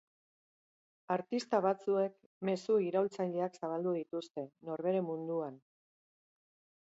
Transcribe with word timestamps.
Artista 1.15 1.57
batzuek 1.65 2.15
mezu 2.49 2.79
iraultzaileak 2.85 3.59
zabaldu 3.61 3.93
dituzte, 3.99 4.45
norbere 4.71 5.03
munduan. 5.11 5.61